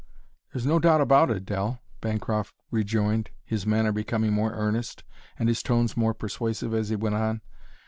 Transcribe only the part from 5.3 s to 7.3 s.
and his tones more persuasive as he went